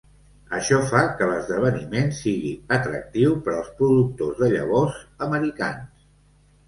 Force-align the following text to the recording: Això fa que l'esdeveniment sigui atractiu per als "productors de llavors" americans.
Això 0.59 0.77
fa 0.93 1.01
que 1.19 1.27
l'esdeveniment 1.31 2.09
sigui 2.21 2.53
atractiu 2.79 3.37
per 3.49 3.55
als 3.59 3.69
"productors 3.83 4.41
de 4.43 4.51
llavors" 4.55 4.99
americans. 5.27 6.09